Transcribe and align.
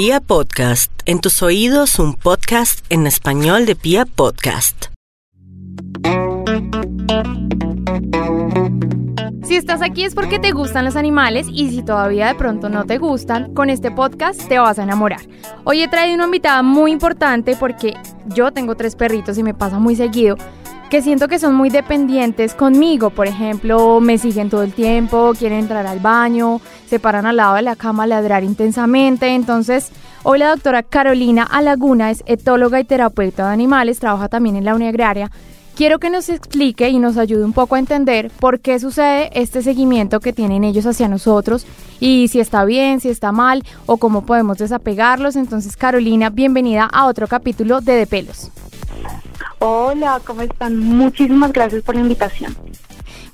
Pia 0.00 0.20
Podcast, 0.20 0.92
en 1.06 1.18
tus 1.18 1.42
oídos 1.42 1.98
un 1.98 2.14
podcast 2.14 2.86
en 2.88 3.08
español 3.08 3.66
de 3.66 3.74
Pia 3.74 4.04
Podcast. 4.06 4.84
Si 9.42 9.56
estás 9.56 9.82
aquí 9.82 10.04
es 10.04 10.14
porque 10.14 10.38
te 10.38 10.52
gustan 10.52 10.84
los 10.84 10.94
animales 10.94 11.48
y 11.50 11.70
si 11.70 11.82
todavía 11.82 12.28
de 12.28 12.36
pronto 12.36 12.68
no 12.68 12.84
te 12.84 12.98
gustan, 12.98 13.52
con 13.54 13.70
este 13.70 13.90
podcast 13.90 14.46
te 14.46 14.60
vas 14.60 14.78
a 14.78 14.84
enamorar. 14.84 15.22
Hoy 15.64 15.82
he 15.82 15.88
traído 15.88 16.14
una 16.14 16.26
invitada 16.26 16.62
muy 16.62 16.92
importante 16.92 17.56
porque 17.56 17.94
yo 18.26 18.52
tengo 18.52 18.76
tres 18.76 18.94
perritos 18.94 19.36
y 19.36 19.42
me 19.42 19.52
pasa 19.52 19.80
muy 19.80 19.96
seguido 19.96 20.36
que 20.88 21.02
siento 21.02 21.28
que 21.28 21.38
son 21.38 21.54
muy 21.54 21.68
dependientes 21.68 22.54
conmigo. 22.54 23.10
Por 23.10 23.26
ejemplo, 23.26 24.00
me 24.00 24.16
siguen 24.16 24.48
todo 24.48 24.62
el 24.62 24.72
tiempo, 24.72 25.32
quieren 25.38 25.60
entrar 25.60 25.86
al 25.86 26.00
baño, 26.00 26.60
se 26.86 26.98
paran 26.98 27.26
al 27.26 27.36
lado 27.36 27.56
de 27.56 27.62
la 27.62 27.76
cama 27.76 28.04
a 28.04 28.06
ladrar 28.06 28.42
intensamente. 28.42 29.34
Entonces, 29.34 29.90
hoy 30.22 30.38
la 30.38 30.50
doctora 30.50 30.82
Carolina 30.82 31.42
Alaguna 31.42 32.10
es 32.10 32.22
etóloga 32.26 32.80
y 32.80 32.84
terapeuta 32.84 33.46
de 33.46 33.52
animales, 33.52 33.98
trabaja 33.98 34.28
también 34.28 34.56
en 34.56 34.64
la 34.64 34.74
Unión 34.74 34.88
Agraria. 34.88 35.30
Quiero 35.76 36.00
que 36.00 36.10
nos 36.10 36.28
explique 36.28 36.88
y 36.88 36.98
nos 36.98 37.18
ayude 37.18 37.44
un 37.44 37.52
poco 37.52 37.76
a 37.76 37.78
entender 37.78 38.30
por 38.40 38.58
qué 38.58 38.80
sucede 38.80 39.30
este 39.32 39.62
seguimiento 39.62 40.18
que 40.18 40.32
tienen 40.32 40.64
ellos 40.64 40.86
hacia 40.86 41.06
nosotros 41.06 41.66
y 42.00 42.26
si 42.28 42.40
está 42.40 42.64
bien, 42.64 43.00
si 43.00 43.10
está 43.10 43.30
mal 43.30 43.62
o 43.86 43.98
cómo 43.98 44.26
podemos 44.26 44.58
desapegarlos. 44.58 45.36
Entonces, 45.36 45.76
Carolina, 45.76 46.30
bienvenida 46.30 46.88
a 46.92 47.06
otro 47.06 47.28
capítulo 47.28 47.80
de 47.80 47.92
De 47.92 48.06
Pelos. 48.06 48.50
Hola, 49.60 50.20
¿cómo 50.24 50.42
están? 50.42 50.78
Muchísimas 50.78 51.52
gracias 51.52 51.82
por 51.82 51.94
la 51.94 52.02
invitación. 52.02 52.54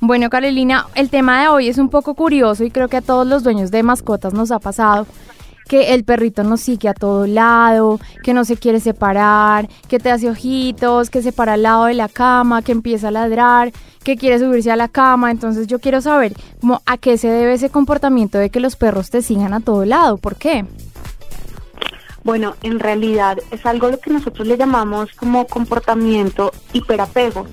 Bueno, 0.00 0.30
Carolina, 0.30 0.86
el 0.94 1.10
tema 1.10 1.42
de 1.42 1.48
hoy 1.48 1.68
es 1.68 1.78
un 1.78 1.88
poco 1.88 2.14
curioso 2.14 2.64
y 2.64 2.70
creo 2.70 2.88
que 2.88 2.98
a 2.98 3.02
todos 3.02 3.26
los 3.26 3.42
dueños 3.42 3.70
de 3.70 3.82
mascotas 3.82 4.34
nos 4.34 4.50
ha 4.50 4.58
pasado 4.58 5.06
que 5.68 5.94
el 5.94 6.04
perrito 6.04 6.44
nos 6.44 6.60
sigue 6.60 6.88
a 6.88 6.94
todo 6.94 7.26
lado, 7.26 7.98
que 8.22 8.34
no 8.34 8.44
se 8.44 8.56
quiere 8.56 8.80
separar, 8.80 9.68
que 9.88 9.98
te 9.98 10.10
hace 10.10 10.28
ojitos, 10.28 11.10
que 11.10 11.22
se 11.22 11.32
para 11.32 11.54
al 11.54 11.62
lado 11.62 11.86
de 11.86 11.94
la 11.94 12.08
cama, 12.08 12.62
que 12.62 12.72
empieza 12.72 13.08
a 13.08 13.10
ladrar, 13.10 13.72
que 14.02 14.16
quiere 14.16 14.38
subirse 14.38 14.70
a 14.70 14.76
la 14.76 14.88
cama. 14.88 15.30
Entonces 15.30 15.66
yo 15.66 15.78
quiero 15.78 16.00
saber 16.00 16.34
a 16.84 16.98
qué 16.98 17.16
se 17.16 17.28
debe 17.28 17.54
ese 17.54 17.70
comportamiento 17.70 18.38
de 18.38 18.50
que 18.50 18.60
los 18.60 18.76
perros 18.76 19.10
te 19.10 19.22
sigan 19.22 19.54
a 19.54 19.60
todo 19.60 19.84
lado. 19.84 20.18
¿Por 20.18 20.36
qué? 20.36 20.66
Bueno, 22.24 22.56
en 22.62 22.80
realidad 22.80 23.38
es 23.50 23.66
algo 23.66 23.90
lo 23.90 24.00
que 24.00 24.10
nosotros 24.10 24.48
le 24.48 24.56
llamamos 24.56 25.12
como 25.12 25.46
comportamiento 25.46 26.52
hiperapego. 26.72 27.46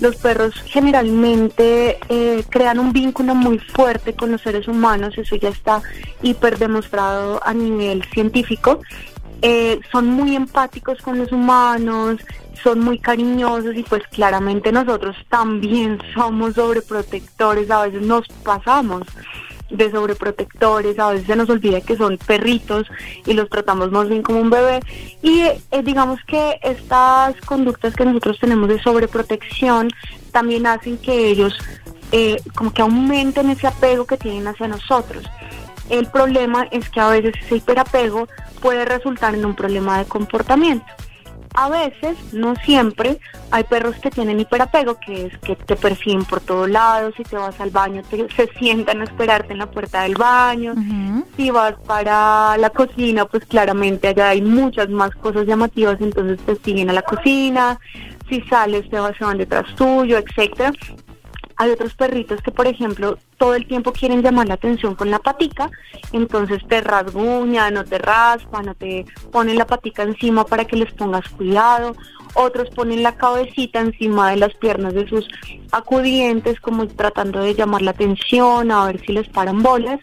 Los 0.00 0.16
perros 0.16 0.54
generalmente 0.66 1.98
eh, 2.08 2.44
crean 2.48 2.80
un 2.80 2.92
vínculo 2.92 3.36
muy 3.36 3.58
fuerte 3.60 4.14
con 4.14 4.32
los 4.32 4.42
seres 4.42 4.66
humanos, 4.66 5.16
eso 5.16 5.36
ya 5.36 5.50
está 5.50 5.82
hiper 6.20 6.58
demostrado 6.58 7.40
a 7.44 7.54
nivel 7.54 8.02
científico. 8.12 8.80
Eh, 9.40 9.78
son 9.92 10.08
muy 10.08 10.34
empáticos 10.34 11.00
con 11.00 11.16
los 11.18 11.30
humanos, 11.30 12.20
son 12.60 12.80
muy 12.80 12.98
cariñosos 12.98 13.76
y 13.76 13.84
pues 13.84 14.02
claramente 14.08 14.72
nosotros 14.72 15.16
también 15.28 16.00
somos 16.12 16.54
sobreprotectores, 16.54 17.70
a 17.70 17.82
veces 17.82 18.02
nos 18.02 18.26
pasamos 18.42 19.02
de 19.70 19.90
sobreprotectores, 19.90 20.98
a 20.98 21.10
veces 21.10 21.26
se 21.26 21.36
nos 21.36 21.50
olvida 21.50 21.80
que 21.80 21.96
son 21.96 22.18
perritos 22.18 22.86
y 23.26 23.34
los 23.34 23.48
tratamos 23.48 23.90
más 23.90 24.08
bien 24.08 24.22
como 24.22 24.40
un 24.40 24.50
bebé. 24.50 24.80
Y 25.22 25.40
eh, 25.40 25.82
digamos 25.82 26.20
que 26.26 26.58
estas 26.62 27.36
conductas 27.42 27.94
que 27.94 28.04
nosotros 28.04 28.38
tenemos 28.38 28.68
de 28.68 28.80
sobreprotección 28.80 29.90
también 30.32 30.66
hacen 30.66 30.98
que 30.98 31.28
ellos 31.28 31.54
eh, 32.12 32.40
como 32.54 32.72
que 32.72 32.82
aumenten 32.82 33.50
ese 33.50 33.66
apego 33.66 34.06
que 34.06 34.16
tienen 34.16 34.46
hacia 34.46 34.68
nosotros. 34.68 35.24
El 35.90 36.06
problema 36.06 36.66
es 36.70 36.88
que 36.90 37.00
a 37.00 37.08
veces 37.08 37.34
ese 37.44 37.56
hiperapego 37.56 38.28
puede 38.60 38.84
resultar 38.84 39.34
en 39.34 39.44
un 39.44 39.54
problema 39.54 39.98
de 39.98 40.04
comportamiento. 40.04 40.86
A 41.60 41.68
veces, 41.68 42.16
no 42.32 42.54
siempre, 42.54 43.18
hay 43.50 43.64
perros 43.64 43.96
que 43.96 44.12
tienen 44.12 44.38
hiperapego, 44.38 45.00
que 45.00 45.26
es 45.26 45.38
que 45.38 45.56
te 45.56 45.74
persiguen 45.74 46.24
por 46.24 46.40
todos 46.40 46.70
lados, 46.70 47.14
si 47.16 47.24
te 47.24 47.34
vas 47.34 47.60
al 47.60 47.70
baño 47.70 48.00
te, 48.08 48.28
se 48.36 48.46
sientan 48.60 49.00
a 49.00 49.04
esperarte 49.04 49.54
en 49.54 49.58
la 49.58 49.68
puerta 49.68 50.02
del 50.02 50.14
baño, 50.14 50.74
si 51.36 51.50
vas 51.50 51.74
para 51.84 52.56
la 52.58 52.70
cocina, 52.70 53.24
pues 53.24 53.44
claramente 53.44 54.06
allá 54.06 54.28
hay 54.28 54.40
muchas 54.40 54.88
más 54.88 55.10
cosas 55.16 55.48
llamativas, 55.48 56.00
entonces 56.00 56.38
te 56.46 56.54
siguen 56.64 56.90
a 56.90 56.92
la 56.92 57.02
cocina, 57.02 57.80
si 58.28 58.40
sales 58.42 58.88
te 58.88 59.00
vas, 59.00 59.16
se 59.16 59.24
van 59.24 59.38
detrás 59.38 59.66
tuyo, 59.74 60.16
etcétera. 60.16 60.70
Hay 61.60 61.70
otros 61.70 61.94
perritos 61.94 62.40
que, 62.40 62.52
por 62.52 62.68
ejemplo, 62.68 63.18
todo 63.36 63.54
el 63.54 63.66
tiempo 63.66 63.92
quieren 63.92 64.22
llamar 64.22 64.46
la 64.46 64.54
atención 64.54 64.94
con 64.94 65.10
la 65.10 65.18
patica, 65.18 65.70
entonces 66.12 66.62
te 66.68 66.80
rasguñan 66.80 67.76
o 67.76 67.84
te 67.84 67.98
raspan 67.98 68.68
o 68.68 68.74
te 68.76 69.04
ponen 69.32 69.58
la 69.58 69.66
patica 69.66 70.04
encima 70.04 70.44
para 70.44 70.64
que 70.66 70.76
les 70.76 70.92
pongas 70.92 71.28
cuidado. 71.30 71.96
Otros 72.34 72.70
ponen 72.70 73.02
la 73.02 73.16
cabecita 73.16 73.80
encima 73.80 74.30
de 74.30 74.36
las 74.36 74.54
piernas 74.54 74.94
de 74.94 75.08
sus 75.08 75.26
acudientes, 75.72 76.60
como 76.60 76.86
tratando 76.86 77.40
de 77.40 77.56
llamar 77.56 77.82
la 77.82 77.90
atención, 77.90 78.70
a 78.70 78.86
ver 78.86 79.00
si 79.04 79.12
les 79.12 79.28
paran 79.28 79.60
bolas. 79.60 79.98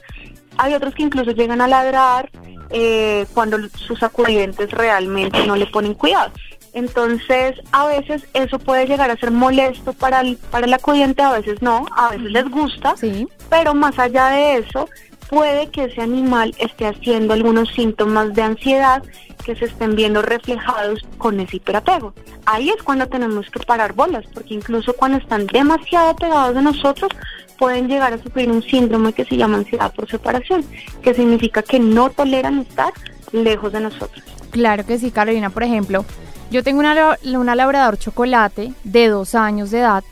Hay 0.57 0.73
otros 0.73 0.93
que 0.93 1.03
incluso 1.03 1.31
llegan 1.31 1.61
a 1.61 1.69
ladrar 1.69 2.29
eh, 2.69 3.25
cuando 3.33 3.57
sus 3.69 4.03
acudientes 4.03 4.71
realmente 4.71 5.47
no 5.47 5.55
le 5.55 5.67
ponen 5.67 5.93
cuidado. 5.93 6.33
Entonces, 6.75 7.55
a 7.71 7.87
veces 7.87 8.27
eso 8.33 8.59
puede 8.59 8.85
llegar 8.85 9.09
a 9.09 9.15
ser 9.15 9.31
molesto 9.31 9.93
para 9.93 10.19
el, 10.19 10.35
para 10.51 10.67
el 10.67 10.73
acudiente, 10.73 11.21
a 11.21 11.31
veces 11.31 11.61
no, 11.61 11.85
a 11.95 12.09
veces 12.09 12.31
les 12.31 12.49
gusta, 12.49 12.97
sí. 12.97 13.29
pero 13.49 13.73
más 13.73 13.97
allá 13.97 14.27
de 14.27 14.57
eso, 14.57 14.89
puede 15.29 15.69
que 15.69 15.85
ese 15.85 16.01
animal 16.01 16.53
esté 16.59 16.85
haciendo 16.87 17.33
algunos 17.33 17.69
síntomas 17.69 18.33
de 18.33 18.41
ansiedad 18.41 19.01
que 19.45 19.55
se 19.55 19.65
estén 19.65 19.95
viendo 19.95 20.21
reflejados 20.21 20.99
con 21.17 21.39
ese 21.39 21.57
hiperapego. 21.57 22.13
Ahí 22.45 22.69
es 22.69 22.83
cuando 22.83 23.07
tenemos 23.07 23.49
que 23.49 23.61
parar 23.61 23.93
bolas, 23.93 24.25
porque 24.33 24.55
incluso 24.55 24.91
cuando 24.93 25.17
están 25.17 25.47
demasiado 25.47 26.13
pegados 26.17 26.55
de 26.55 26.61
nosotros, 26.61 27.09
pueden 27.57 27.87
llegar 27.87 28.11
a 28.11 28.17
sufrir 28.21 28.51
un 28.51 28.61
síndrome 28.61 29.13
que 29.13 29.23
se 29.23 29.37
llama 29.37 29.59
ansiedad 29.59 29.93
por 29.93 30.09
separación, 30.09 30.65
que 31.01 31.13
significa 31.13 31.61
que 31.61 31.79
no 31.79 32.09
toleran 32.09 32.59
estar 32.59 32.91
lejos 33.31 33.71
de 33.71 33.79
nosotros. 33.79 34.25
Claro 34.51 34.85
que 34.85 34.97
sí, 34.97 35.11
Carolina, 35.11 35.49
por 35.49 35.63
ejemplo, 35.63 36.03
yo 36.51 36.63
tengo 36.63 36.79
una, 36.79 37.17
una 37.37 37.55
labrador 37.55 37.97
chocolate 37.97 38.73
de 38.83 39.07
dos 39.07 39.35
años 39.35 39.71
de 39.71 39.79
edad. 39.79 40.03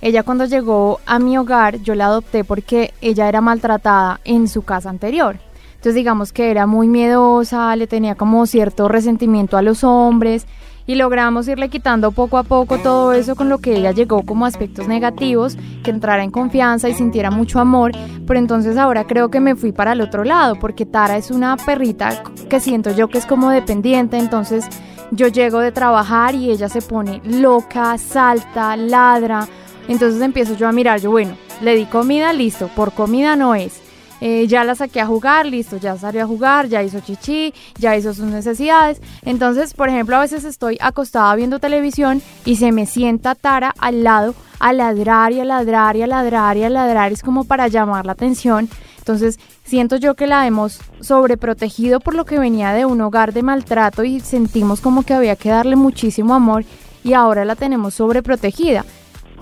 Ella 0.00 0.22
cuando 0.22 0.44
llegó 0.44 1.00
a 1.06 1.18
mi 1.18 1.38
hogar 1.38 1.80
yo 1.80 1.94
la 1.94 2.06
adopté 2.06 2.44
porque 2.44 2.92
ella 3.00 3.28
era 3.28 3.40
maltratada 3.40 4.20
en 4.24 4.48
su 4.48 4.62
casa 4.62 4.90
anterior. 4.90 5.38
Entonces 5.76 5.94
digamos 5.94 6.32
que 6.32 6.50
era 6.50 6.66
muy 6.66 6.88
miedosa, 6.88 7.74
le 7.76 7.86
tenía 7.86 8.14
como 8.14 8.46
cierto 8.46 8.88
resentimiento 8.88 9.56
a 9.56 9.62
los 9.62 9.84
hombres 9.84 10.46
y 10.86 10.96
logramos 10.96 11.48
irle 11.48 11.68
quitando 11.68 12.12
poco 12.12 12.38
a 12.38 12.42
poco 12.42 12.78
todo 12.78 13.12
eso 13.12 13.36
con 13.36 13.48
lo 13.48 13.58
que 13.58 13.76
ella 13.76 13.92
llegó 13.92 14.22
como 14.22 14.46
aspectos 14.46 14.88
negativos, 14.88 15.56
que 15.82 15.90
entrara 15.90 16.22
en 16.22 16.30
confianza 16.30 16.88
y 16.88 16.94
sintiera 16.94 17.30
mucho 17.30 17.60
amor, 17.60 17.92
pero 18.26 18.38
entonces 18.38 18.76
ahora 18.76 19.06
creo 19.06 19.30
que 19.30 19.40
me 19.40 19.56
fui 19.56 19.72
para 19.72 19.92
el 19.92 20.00
otro 20.00 20.24
lado 20.24 20.56
porque 20.58 20.86
Tara 20.86 21.16
es 21.16 21.30
una 21.30 21.56
perrita 21.56 22.22
que 22.48 22.60
siento 22.60 22.90
yo 22.90 23.08
que 23.08 23.18
es 23.18 23.26
como 23.26 23.50
dependiente, 23.50 24.18
entonces 24.18 24.66
yo 25.14 25.28
llego 25.28 25.60
de 25.60 25.72
trabajar 25.72 26.34
y 26.34 26.50
ella 26.50 26.68
se 26.68 26.82
pone 26.82 27.20
loca, 27.24 27.96
salta, 27.98 28.76
ladra. 28.76 29.46
Entonces 29.88 30.20
empiezo 30.20 30.54
yo 30.56 30.66
a 30.68 30.72
mirar, 30.72 31.00
yo 31.00 31.10
bueno, 31.10 31.36
le 31.60 31.76
di 31.76 31.86
comida, 31.86 32.32
listo, 32.32 32.68
por 32.74 32.92
comida 32.92 33.36
no 33.36 33.54
es. 33.54 33.80
Eh, 34.20 34.46
ya 34.46 34.64
la 34.64 34.74
saqué 34.74 35.00
a 35.00 35.06
jugar, 35.06 35.44
listo, 35.44 35.76
ya 35.76 35.98
salió 35.98 36.22
a 36.22 36.26
jugar, 36.26 36.68
ya 36.68 36.82
hizo 36.82 37.00
chichi, 37.00 37.52
ya 37.78 37.96
hizo 37.96 38.14
sus 38.14 38.24
necesidades. 38.24 39.00
Entonces, 39.22 39.74
por 39.74 39.88
ejemplo, 39.88 40.16
a 40.16 40.20
veces 40.20 40.44
estoy 40.44 40.78
acostada 40.80 41.34
viendo 41.34 41.58
televisión 41.58 42.22
y 42.44 42.56
se 42.56 42.72
me 42.72 42.86
sienta 42.86 43.34
Tara 43.34 43.74
al 43.78 44.02
lado 44.02 44.34
a 44.60 44.72
ladrar 44.72 45.32
y 45.32 45.40
a 45.40 45.44
ladrar 45.44 45.96
y 45.96 46.02
a 46.02 46.06
ladrar 46.06 46.56
y 46.56 46.64
a 46.64 46.70
ladrar, 46.70 47.12
es 47.12 47.22
como 47.22 47.44
para 47.44 47.68
llamar 47.68 48.06
la 48.06 48.12
atención. 48.12 48.70
Entonces, 48.98 49.38
siento 49.64 49.96
yo 49.96 50.14
que 50.14 50.26
la 50.26 50.46
hemos 50.46 50.80
sobreprotegido 51.00 52.00
por 52.00 52.14
lo 52.14 52.24
que 52.24 52.38
venía 52.38 52.72
de 52.72 52.84
un 52.84 53.00
hogar 53.00 53.32
de 53.32 53.42
maltrato 53.42 54.04
y 54.04 54.20
sentimos 54.20 54.80
como 54.80 55.02
que 55.02 55.14
había 55.14 55.36
que 55.36 55.48
darle 55.48 55.76
muchísimo 55.76 56.34
amor 56.34 56.64
y 57.02 57.14
ahora 57.14 57.44
la 57.44 57.56
tenemos 57.56 57.94
sobreprotegida. 57.94 58.84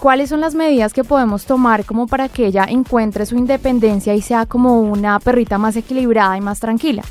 ¿Cuáles 0.00 0.30
son 0.30 0.40
las 0.40 0.54
medidas 0.54 0.92
que 0.92 1.04
podemos 1.04 1.44
tomar 1.44 1.84
como 1.84 2.08
para 2.08 2.28
que 2.28 2.46
ella 2.46 2.64
encuentre 2.68 3.26
su 3.26 3.36
independencia 3.36 4.14
y 4.14 4.22
sea 4.22 4.46
como 4.46 4.80
una 4.80 5.20
perrita 5.20 5.58
más 5.58 5.76
equilibrada 5.76 6.36
y 6.36 6.40
más 6.40 6.58
tranquila? 6.58 7.02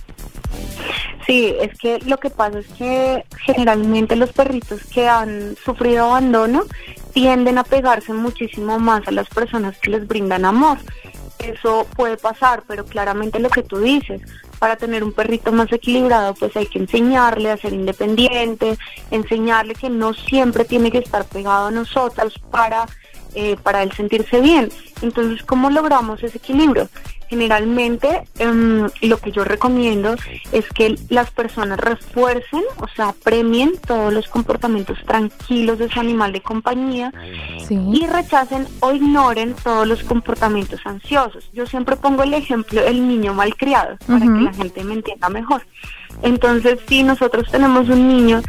Sí, 1.25 1.53
es 1.61 1.77
que 1.77 1.99
lo 1.99 2.17
que 2.17 2.29
pasa 2.29 2.59
es 2.59 2.67
que 2.67 3.23
generalmente 3.45 4.15
los 4.17 4.33
perritos 4.33 4.83
que 4.85 5.07
han 5.07 5.55
sufrido 5.63 6.05
abandono 6.05 6.63
tienden 7.13 7.57
a 7.57 7.63
pegarse 7.63 8.11
muchísimo 8.11 8.79
más 8.79 9.07
a 9.07 9.11
las 9.11 9.29
personas 9.29 9.77
que 9.77 9.91
les 9.91 10.07
brindan 10.07 10.43
amor 10.43 10.79
eso 11.49 11.87
puede 11.95 12.17
pasar, 12.17 12.63
pero 12.67 12.85
claramente 12.85 13.39
lo 13.39 13.49
que 13.49 13.63
tú 13.63 13.79
dices, 13.79 14.21
para 14.59 14.75
tener 14.75 15.03
un 15.03 15.11
perrito 15.11 15.51
más 15.51 15.71
equilibrado, 15.71 16.33
pues 16.35 16.55
hay 16.55 16.67
que 16.67 16.79
enseñarle 16.79 17.49
a 17.49 17.57
ser 17.57 17.73
independiente, 17.73 18.77
enseñarle 19.09 19.75
que 19.75 19.89
no 19.89 20.13
siempre 20.13 20.65
tiene 20.65 20.91
que 20.91 20.99
estar 20.99 21.25
pegado 21.25 21.67
a 21.67 21.71
nosotros 21.71 22.39
para, 22.51 22.85
eh, 23.33 23.57
para 23.63 23.83
él 23.83 23.91
sentirse 23.93 24.39
bien. 24.39 24.69
Entonces, 25.01 25.43
¿cómo 25.43 25.69
logramos 25.69 26.21
ese 26.23 26.37
equilibrio? 26.37 26.89
Generalmente 27.31 28.23
em, 28.39 28.89
lo 29.03 29.17
que 29.17 29.31
yo 29.31 29.45
recomiendo 29.45 30.17
es 30.51 30.67
que 30.67 30.95
las 31.07 31.31
personas 31.31 31.79
refuercen, 31.79 32.61
o 32.75 32.89
sea, 32.89 33.15
premien 33.23 33.71
todos 33.87 34.11
los 34.11 34.27
comportamientos 34.27 34.97
tranquilos 35.05 35.79
de 35.79 35.89
su 35.89 35.97
animal 36.01 36.33
de 36.33 36.41
compañía 36.41 37.13
y 37.69 38.05
rechacen 38.05 38.67
o 38.81 38.91
ignoren 38.91 39.55
todos 39.63 39.87
los 39.87 40.03
comportamientos 40.03 40.81
ansiosos. 40.85 41.49
Yo 41.53 41.65
siempre 41.65 41.95
pongo 41.95 42.23
el 42.23 42.33
ejemplo 42.33 42.81
del 42.81 43.07
niño 43.07 43.33
malcriado 43.33 43.95
para 44.05 44.25
que 44.25 44.41
la 44.41 44.53
gente 44.53 44.83
me 44.83 44.95
entienda 44.95 45.29
mejor. 45.29 45.61
Entonces, 46.21 46.79
si 46.87 47.03
nosotros 47.03 47.49
tenemos 47.51 47.89
un 47.89 48.07
niño 48.07 48.41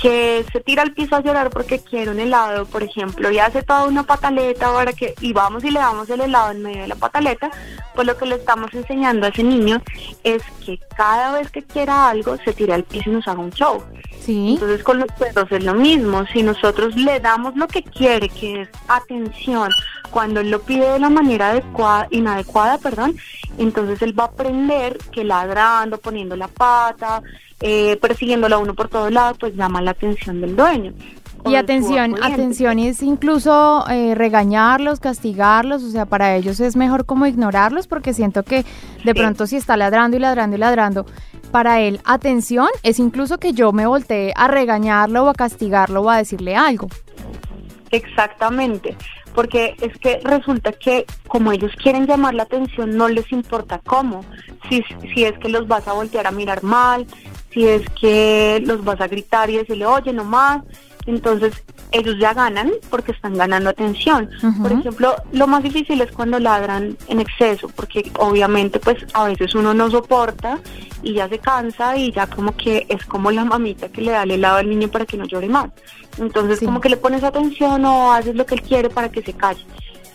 que 0.00 0.44
se 0.50 0.60
tira 0.60 0.82
al 0.82 0.92
piso 0.92 1.14
a 1.14 1.20
llorar 1.20 1.50
porque 1.50 1.78
quiere 1.78 2.10
un 2.10 2.20
helado, 2.20 2.64
por 2.64 2.82
ejemplo, 2.82 3.30
y 3.30 3.38
hace 3.38 3.62
toda 3.62 3.84
una 3.84 4.02
pataleta 4.02 4.72
para 4.72 4.92
que 4.94 5.14
y 5.20 5.32
vamos 5.34 5.62
y 5.62 5.70
le 5.70 5.78
damos 5.78 6.08
el 6.08 6.22
helado 6.22 6.52
en 6.52 6.62
medio 6.62 6.82
de 6.82 6.88
la 6.88 6.94
pataleta, 6.94 7.50
pues 7.94 8.06
lo 8.06 8.16
que 8.16 8.26
le 8.26 8.36
estamos 8.36 8.72
enseñando 8.72 9.26
a 9.26 9.28
ese 9.28 9.42
niño 9.42 9.82
es 10.24 10.42
que 10.64 10.78
cada 10.96 11.32
vez 11.32 11.50
que 11.50 11.62
quiera 11.62 12.08
algo 12.08 12.36
se 12.38 12.54
tira 12.54 12.76
al 12.76 12.84
piso 12.84 13.10
y 13.10 13.12
nos 13.12 13.28
haga 13.28 13.40
un 13.40 13.50
show. 13.50 13.82
Sí. 14.20 14.52
Entonces 14.54 14.82
con 14.82 14.98
los 14.98 15.10
perros 15.12 15.50
es 15.50 15.64
lo 15.64 15.74
mismo, 15.74 16.26
si 16.26 16.42
nosotros 16.42 16.94
le 16.96 17.20
damos 17.20 17.56
lo 17.56 17.66
que 17.66 17.82
quiere, 17.82 18.28
que 18.28 18.62
es 18.62 18.68
atención, 18.86 19.70
cuando 20.10 20.40
él 20.40 20.50
lo 20.50 20.60
pide 20.60 20.92
de 20.92 20.98
la 20.98 21.10
manera 21.10 21.50
adecuada, 21.50 22.06
inadecuada, 22.10 22.78
perdón, 22.78 23.16
entonces 23.58 24.02
él 24.02 24.18
va 24.18 24.24
a 24.24 24.26
aprender 24.28 24.98
que 25.12 25.24
ladrando, 25.24 25.98
poniendo 25.98 26.36
la 26.36 26.48
pata, 26.48 27.22
eh, 27.60 27.96
persiguiéndolo 28.00 28.56
a 28.56 28.58
uno 28.58 28.74
por 28.74 28.88
todos 28.88 29.12
lados, 29.12 29.36
pues 29.38 29.54
llama 29.54 29.80
la 29.80 29.92
atención 29.92 30.40
del 30.40 30.56
dueño. 30.56 30.92
Y 31.46 31.54
atención, 31.54 32.16
atención 32.22 32.78
es 32.78 33.02
incluso 33.02 33.86
eh, 33.88 34.14
regañarlos, 34.14 35.00
castigarlos, 35.00 35.82
o 35.82 35.90
sea, 35.90 36.04
para 36.04 36.36
ellos 36.36 36.60
es 36.60 36.76
mejor 36.76 37.06
como 37.06 37.26
ignorarlos 37.26 37.86
porque 37.86 38.12
siento 38.12 38.42
que 38.42 38.64
de 39.04 39.14
pronto 39.14 39.46
si 39.46 39.56
está 39.56 39.76
ladrando 39.76 40.18
y 40.18 40.20
ladrando 40.20 40.56
y 40.56 40.58
ladrando, 40.58 41.06
para 41.50 41.80
él 41.80 42.00
atención 42.04 42.68
es 42.82 42.98
incluso 42.98 43.38
que 43.38 43.52
yo 43.52 43.72
me 43.72 43.86
voltee 43.86 44.32
a 44.36 44.48
regañarlo 44.48 45.24
o 45.24 45.28
a 45.28 45.34
castigarlo 45.34 46.02
o 46.02 46.10
a 46.10 46.18
decirle 46.18 46.56
algo. 46.56 46.88
Exactamente, 47.90 48.96
porque 49.34 49.74
es 49.80 49.96
que 49.98 50.20
resulta 50.22 50.72
que 50.72 51.06
como 51.26 51.52
ellos 51.52 51.72
quieren 51.82 52.06
llamar 52.06 52.34
la 52.34 52.44
atención 52.44 52.96
no 52.96 53.08
les 53.08 53.30
importa 53.32 53.80
cómo, 53.84 54.24
si, 54.68 54.82
si 55.14 55.24
es 55.24 55.36
que 55.38 55.48
los 55.48 55.66
vas 55.66 55.88
a 55.88 55.92
voltear 55.92 56.26
a 56.26 56.30
mirar 56.30 56.62
mal, 56.62 57.06
si 57.52 57.66
es 57.66 57.82
que 58.00 58.62
los 58.64 58.84
vas 58.84 59.00
a 59.00 59.08
gritar 59.08 59.50
y 59.50 59.58
decirle, 59.58 59.86
oye, 59.86 60.12
no 60.12 60.24
más, 60.24 60.62
entonces 61.06 61.52
ellos 61.92 62.16
ya 62.20 62.34
ganan 62.34 62.70
porque 62.88 63.12
están 63.12 63.34
ganando 63.34 63.70
atención. 63.70 64.30
Por 64.62 64.72
ejemplo, 64.72 65.16
lo 65.32 65.46
más 65.46 65.62
difícil 65.62 66.00
es 66.00 66.12
cuando 66.12 66.38
ladran 66.38 66.96
en 67.08 67.20
exceso, 67.20 67.68
porque 67.68 68.10
obviamente 68.18 68.78
pues 68.78 68.98
a 69.14 69.24
veces 69.24 69.54
uno 69.54 69.74
no 69.74 69.90
soporta 69.90 70.58
y 71.02 71.14
ya 71.14 71.28
se 71.28 71.38
cansa 71.38 71.96
y 71.96 72.12
ya 72.12 72.26
como 72.26 72.56
que 72.56 72.86
es 72.88 73.04
como 73.06 73.30
la 73.30 73.44
mamita 73.44 73.88
que 73.88 74.02
le 74.02 74.12
da 74.12 74.22
el 74.22 74.32
helado 74.32 74.58
al 74.58 74.68
niño 74.68 74.88
para 74.88 75.06
que 75.06 75.16
no 75.16 75.24
llore 75.24 75.48
más. 75.48 75.70
Entonces 76.18 76.60
como 76.60 76.80
que 76.80 76.88
le 76.88 76.96
pones 76.96 77.24
atención 77.24 77.84
o 77.84 78.12
haces 78.12 78.34
lo 78.34 78.46
que 78.46 78.54
él 78.56 78.62
quiere 78.62 78.90
para 78.90 79.08
que 79.10 79.22
se 79.22 79.32
calle. 79.32 79.64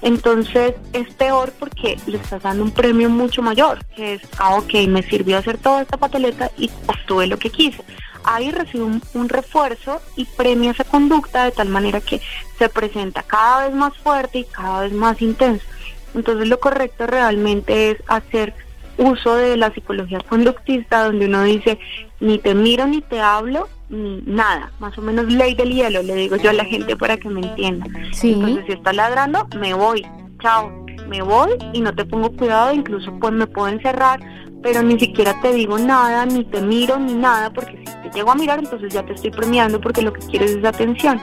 Entonces 0.06 0.76
es 0.94 1.14
peor 1.16 1.52
porque 1.60 1.98
le 2.06 2.18
estás 2.18 2.44
dando 2.44 2.64
un 2.64 2.72
premio 2.72 3.10
mucho 3.10 3.42
mayor, 3.42 3.84
que 3.96 4.14
es, 4.14 4.22
ah, 4.38 4.56
ok, 4.56 4.88
me 4.88 5.04
sirvió 5.04 5.38
hacer 5.38 5.58
toda 5.58 5.82
esta 5.82 5.98
pataleta 5.98 6.50
y 6.58 6.70
obtuve 6.88 7.28
lo 7.28 7.38
que 7.38 7.50
quise 7.50 7.84
ahí 8.26 8.52
recibe 8.52 8.84
un, 8.84 9.30
refuerzo 9.30 10.02
y 10.16 10.26
premia 10.26 10.72
esa 10.72 10.84
conducta 10.84 11.46
de 11.46 11.52
tal 11.52 11.70
manera 11.70 12.02
que 12.02 12.22
se 12.58 12.70
presenta 12.70 13.24
cada 13.24 13.68
vez 13.68 13.76
más 13.76 13.96
fuerte 13.98 14.40
y 14.40 14.44
cada 14.46 14.82
vez 14.82 14.94
más 14.94 15.22
intenso. 15.22 15.66
Entonces 16.14 16.48
lo 16.48 16.60
correcto 16.60 17.08
realmente 17.08 17.92
es 17.92 17.98
hacer 18.08 18.54
uso 18.98 19.36
de 19.36 19.58
la 19.58 19.74
psicología 19.74 20.20
conductista 20.28 21.06
donde 21.06 21.26
uno 21.26 21.44
dice 21.44 21.80
ni 22.20 22.40
te 22.40 22.56
miro 22.56 22.88
ni 22.88 23.02
te 23.02 23.20
hablo 23.20 23.68
ni 23.90 24.22
nada, 24.26 24.72
más 24.80 24.98
o 24.98 25.02
menos 25.02 25.32
ley 25.32 25.54
del 25.54 25.72
hielo, 25.72 26.02
le 26.02 26.16
digo 26.16 26.36
yo 26.38 26.50
a 26.50 26.54
la 26.54 26.66
gente 26.66 26.96
para 26.96 27.18
que 27.18 27.30
me 27.30 27.42
entienda. 27.42 27.86
Entonces 28.24 28.66
si 28.66 28.72
está 28.74 28.94
ladrando, 28.94 29.48
me 29.60 29.74
voy, 29.74 30.06
chao, 30.42 30.86
me 31.08 31.22
voy 31.22 31.52
y 31.74 31.82
no 31.82 31.94
te 31.94 32.06
pongo 32.06 32.32
cuidado, 32.32 32.74
incluso 32.74 33.14
pues 33.20 33.34
me 33.34 33.48
puedo 33.48 33.68
encerrar, 33.68 34.20
pero 34.64 34.82
ni 34.82 35.00
siquiera 35.00 35.40
te 35.42 35.54
digo 35.54 35.78
nada, 35.78 36.26
ni 36.26 36.44
te 36.46 36.62
miro, 36.62 36.98
ni 36.98 37.14
nada, 37.14 37.52
porque 37.52 37.78
si 37.78 38.10
te 38.10 38.16
llego 38.16 38.32
a 38.32 38.36
mirar, 38.36 38.58
entonces 38.58 38.92
ya 38.92 39.06
te 39.06 39.14
estoy 39.14 39.30
premiando 39.30 39.80
porque 39.80 40.02
lo 40.02 40.12
que 40.12 40.26
quieres 40.26 40.56
es 40.56 40.66
atención. 40.66 41.22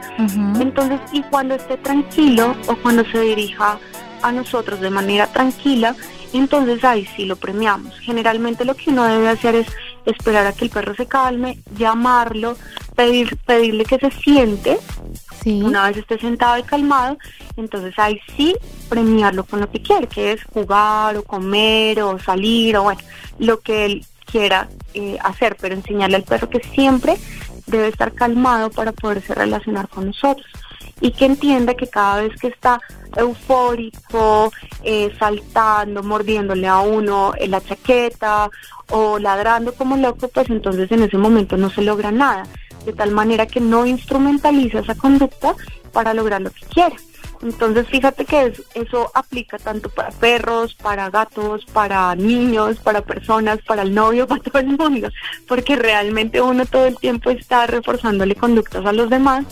Entonces, 0.61 1.01
y 1.13 1.23
cuando 1.23 1.57
esté 1.57 1.77
tranquilo 1.79 2.55
o 2.69 2.77
cuando 2.77 3.05
se 3.07 3.21
dirija 3.21 3.79
a 4.23 4.33
nosotros 4.33 4.81
de 4.81 4.91
manera 4.91 5.27
tranquila, 5.27 5.95
entonces 6.33 6.83
ahí 6.85 7.07
sí 7.17 7.25
lo 7.25 7.37
premiamos. 7.37 7.99
Generalmente 8.01 8.65
lo 8.65 8.75
que 8.75 8.91
uno 8.91 9.05
debe 9.05 9.29
hacer 9.29 9.55
es 9.55 9.67
esperar 10.07 10.47
a 10.47 10.53
que 10.53 10.65
el 10.65 10.71
perro 10.71 10.95
se 10.95 11.07
calme, 11.07 11.59
llamarlo, 11.77 12.57
pedir, 12.97 13.37
pedirle 13.39 13.85
que 13.85 13.99
se 13.99 14.11
siente. 14.11 14.79
Una 15.45 15.89
vez 15.89 15.97
esté 15.97 16.21
sentado 16.21 16.57
y 16.57 16.63
calmado, 16.63 17.19
entonces 17.57 17.93
ahí 17.99 18.21
sí 18.37 18.55
premiarlo 18.89 19.43
con 19.43 19.61
lo 19.61 19.69
que 19.69 19.83
quiere, 19.83 20.07
que 20.07 20.33
es 20.33 20.45
jugar 20.45 21.17
o 21.17 21.25
comer 21.25 22.01
o 22.01 22.17
salir 22.21 22.77
o 22.77 22.85
bueno, 22.85 23.01
lo 23.41 23.59
que 23.59 23.85
él 23.87 24.07
quiera 24.25 24.69
eh, 24.95 25.19
hacer, 25.21 25.57
pero 25.61 25.75
enseñarle 25.75 26.15
al 26.15 26.23
perro 26.23 26.49
que 26.49 26.61
siempre 26.61 27.17
debe 27.67 27.89
estar 27.89 28.13
calmado 28.13 28.71
para 28.71 28.93
poderse 28.93 29.35
relacionar 29.35 29.89
con 29.89 30.07
nosotros 30.07 30.47
y 31.00 31.12
que 31.12 31.26
entienda 31.26 31.75
que 31.75 31.88
cada 31.88 32.23
vez 32.23 32.38
que 32.40 32.49
está 32.49 32.81
eufórico, 33.17 34.52
eh, 34.82 35.12
saltando, 35.19 36.02
mordiéndole 36.02 36.67
a 36.67 36.81
uno 36.81 37.32
en 37.38 37.50
la 37.50 37.61
chaqueta 37.61 38.50
o 38.90 39.19
ladrando 39.19 39.75
como 39.75 39.96
loco, 39.96 40.29
pues 40.29 40.49
entonces 40.50 40.90
en 40.93 41.02
ese 41.02 41.19
momento 41.19 41.56
no 41.56 41.70
se 41.70 41.82
logra 41.82 42.11
nada, 42.11 42.44
de 42.84 42.93
tal 42.93 43.11
manera 43.11 43.46
que 43.46 43.61
no 43.61 43.87
instrumentaliza 43.87 44.81
esa 44.81 44.94
conducta 44.94 45.55
para 45.93 46.14
lograr 46.14 46.40
lo 46.40 46.50
que 46.50 46.64
quiere. 46.67 46.96
Entonces 47.43 47.88
fíjate 47.88 48.25
que 48.25 48.52
eso 48.75 49.11
aplica 49.14 49.58
tanto 49.58 49.88
para 49.88 50.11
perros, 50.11 50.75
para 50.75 51.11
gatos, 51.11 51.64
para 51.67 52.14
niños, 52.14 52.79
para 52.79 53.02
personas, 53.02 53.58
para 53.67 53.82
el 53.82 53.93
novio, 53.94 54.26
para 54.29 54.43
todo 54.43 54.58
el 54.61 54.79
mundo, 54.79 55.08
porque 55.49 55.76
realmente 55.76 56.40
uno 56.40 56.64
todo 56.67 56.87
el 56.87 56.96
tiempo 56.96 57.31
está 57.31 57.67
reforzándole 57.67 58.37
conductas 58.37 58.87
a 58.87 58.93
los 58.93 59.11
demás 59.11 59.44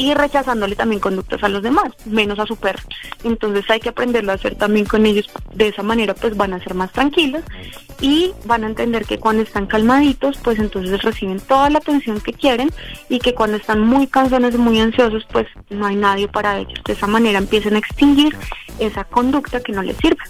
y 0.00 0.14
rechazándole 0.14 0.76
también 0.76 0.98
conductas 0.98 1.42
a 1.42 1.48
los 1.50 1.62
demás, 1.62 1.92
menos 2.06 2.38
a 2.38 2.46
su 2.46 2.56
perro. 2.56 2.82
Entonces 3.22 3.68
hay 3.68 3.80
que 3.80 3.90
aprenderlo 3.90 4.32
a 4.32 4.36
hacer 4.36 4.54
también 4.54 4.86
con 4.86 5.04
ellos. 5.04 5.28
De 5.52 5.68
esa 5.68 5.82
manera 5.82 6.14
pues 6.14 6.34
van 6.38 6.54
a 6.54 6.58
ser 6.58 6.72
más 6.72 6.90
tranquilos 6.90 7.42
y 8.00 8.32
van 8.46 8.64
a 8.64 8.68
entender 8.68 9.04
que 9.04 9.18
cuando 9.18 9.42
están 9.42 9.66
calmaditos 9.66 10.38
pues 10.38 10.58
entonces 10.58 11.02
reciben 11.02 11.38
toda 11.38 11.68
la 11.68 11.80
atención 11.80 12.18
que 12.18 12.32
quieren 12.32 12.70
y 13.10 13.18
que 13.18 13.34
cuando 13.34 13.58
están 13.58 13.80
muy 13.80 14.06
cansones, 14.06 14.56
muy 14.56 14.80
ansiosos 14.80 15.26
pues 15.30 15.46
no 15.68 15.84
hay 15.84 15.96
nadie 15.96 16.28
para 16.28 16.58
ellos. 16.58 16.80
De 16.86 16.94
esa 16.94 17.06
manera 17.06 17.38
empiezan 17.38 17.74
a 17.74 17.78
extinguir 17.78 18.34
esa 18.78 19.04
conducta 19.04 19.60
que 19.60 19.72
no 19.72 19.82
les 19.82 19.98
sirve. 19.98 20.24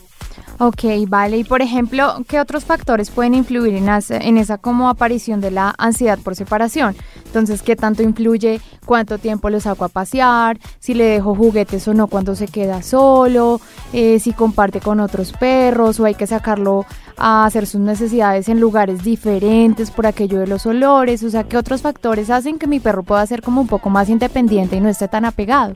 Ok, 0.63 0.85
vale. 1.09 1.39
Y 1.39 1.45
por 1.45 1.63
ejemplo, 1.63 2.17
¿qué 2.29 2.39
otros 2.39 2.67
factores 2.67 3.11
pueden 3.11 3.33
influir 3.33 3.77
en, 3.77 3.89
en 3.89 4.37
esa 4.37 4.59
como 4.59 4.91
aparición 4.91 5.41
de 5.41 5.51
la 5.51 5.75
ansiedad 5.79 6.19
por 6.19 6.37
separación? 6.37 6.95
Entonces, 7.25 7.63
¿qué 7.63 7.77
tanto 7.77 8.03
influye 8.03 8.61
cuánto 8.85 9.17
tiempo 9.17 9.49
lo 9.49 9.59
saco 9.59 9.87
a 9.87 9.89
pasear? 9.89 10.59
Si 10.79 10.93
le 10.93 11.05
dejo 11.05 11.35
juguetes 11.35 11.89
o 11.89 11.95
no 11.95 12.09
cuando 12.09 12.37
se 12.37 12.47
queda 12.47 12.83
solo, 12.83 13.59
eh, 13.95 14.19
si 14.21 14.35
comparte 14.35 14.81
con 14.81 15.01
otros 15.01 15.33
perros 15.33 15.99
o 15.99 16.05
hay 16.05 16.15
que 16.15 16.27
sacarlo 16.27 16.85
a 17.17 17.47
hacer 17.47 17.67
sus 17.67 17.81
necesidades 17.81 18.51
en 18.51 18.61
lugares 18.61 19.03
diferentes 19.03 19.91
por 19.91 20.07
aquello 20.07 20.41
de 20.41 20.47
los 20.47 20.67
olores. 20.67 21.23
O 21.23 21.31
sea, 21.31 21.45
¿qué 21.45 21.57
otros 21.57 21.81
factores 21.81 22.29
hacen 22.29 22.59
que 22.59 22.67
mi 22.67 22.81
perro 22.81 23.03
pueda 23.03 23.27
ser 23.27 23.41
como 23.41 23.63
un 23.63 23.67
poco 23.67 23.89
más 23.89 24.11
independiente 24.11 24.77
y 24.77 24.81
no 24.81 24.91
esté 24.91 25.09
tan 25.09 25.25
apegado? 25.25 25.73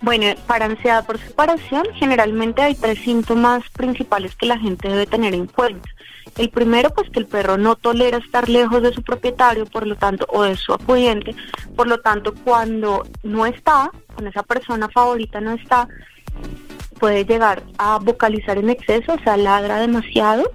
Bueno, 0.00 0.26
para 0.46 0.66
ansiedad 0.66 1.06
por 1.06 1.18
separación 1.18 1.86
generalmente 1.94 2.62
hay 2.62 2.74
tres 2.74 2.98
síntomas 2.98 3.68
principales 3.70 4.34
que 4.36 4.46
la 4.46 4.58
gente 4.58 4.88
debe 4.88 5.06
tener 5.06 5.34
en 5.34 5.46
cuenta. 5.46 5.88
El 6.36 6.50
primero, 6.50 6.90
pues 6.90 7.08
que 7.08 7.18
el 7.18 7.26
perro 7.26 7.56
no 7.56 7.76
tolera 7.76 8.18
estar 8.18 8.48
lejos 8.48 8.82
de 8.82 8.92
su 8.92 9.02
propietario, 9.02 9.64
por 9.64 9.86
lo 9.86 9.96
tanto, 9.96 10.26
o 10.28 10.42
de 10.42 10.56
su 10.56 10.74
acudiente, 10.74 11.34
por 11.74 11.86
lo 11.86 12.00
tanto, 12.00 12.34
cuando 12.44 13.04
no 13.22 13.46
está, 13.46 13.90
con 14.14 14.26
esa 14.26 14.42
persona 14.42 14.88
favorita 14.90 15.40
no 15.40 15.52
está, 15.52 15.88
puede 16.98 17.24
llegar 17.24 17.62
a 17.78 17.98
vocalizar 17.98 18.58
en 18.58 18.68
exceso, 18.68 19.14
o 19.14 19.18
sea, 19.20 19.36
ladra 19.36 19.78
demasiado, 19.78 20.50